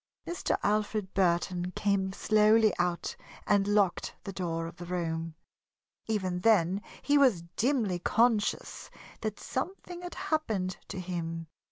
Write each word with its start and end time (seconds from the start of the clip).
Mr. 0.25 0.57
Alfred 0.63 1.13
Burton 1.13 1.69
came 1.75 2.11
slowly 2.11 2.73
out 2.79 3.15
and 3.45 3.67
locked 3.67 4.15
the 4.23 4.33
door 4.33 4.65
of 4.65 4.77
the 4.77 4.85
room. 4.85 5.35
Even 6.07 6.39
then 6.39 6.81
he 7.03 7.19
was 7.19 7.43
dimly 7.55 7.99
conscious 7.99 8.89
that 9.19 9.39
something 9.39 10.01
had 10.01 10.15
happened 10.15 10.77
to 10.87 10.99
him. 10.99 11.45